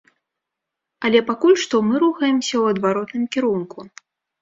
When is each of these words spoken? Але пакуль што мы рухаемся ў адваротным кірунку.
Але 1.09 1.19
пакуль 1.29 1.59
што 1.65 1.83
мы 1.91 1.95
рухаемся 2.07 2.53
ў 2.59 2.65
адваротным 2.75 3.23
кірунку. 3.35 3.91